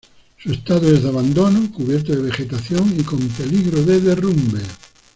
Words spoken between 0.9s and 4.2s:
es de abandono, cubierto de vegetación y con peligro de